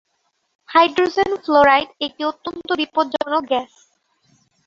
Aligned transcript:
Hydrogen 0.69 1.31
fluoride 1.43 1.89
একটি 2.05 2.21
অত্যন্ত 2.25 2.69
বিপজ্জনক 2.79 3.43
গ্যাস। 3.51 3.71